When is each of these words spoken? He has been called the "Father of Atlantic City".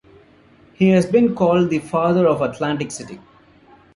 He 0.73 0.89
has 0.89 1.05
been 1.05 1.35
called 1.35 1.69
the 1.69 1.77
"Father 1.77 2.25
of 2.27 2.41
Atlantic 2.41 2.89
City". 2.89 3.19